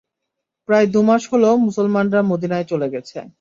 [0.69, 3.17] প্রায় দুমাস হল মুসলমানরা মদীনায় চলে গেছে।